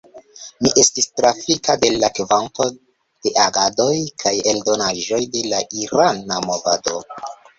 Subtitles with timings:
[0.65, 2.65] Mi estis trafita de la kvanto
[3.27, 3.91] de agadoj
[4.23, 6.97] kaj eldonaĵoj de la irana movado.